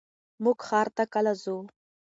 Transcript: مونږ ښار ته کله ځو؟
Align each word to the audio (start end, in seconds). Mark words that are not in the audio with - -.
مونږ 0.43 0.57
ښار 0.67 0.87
ته 0.95 1.03
کله 1.13 1.33
ځو؟ 1.43 1.57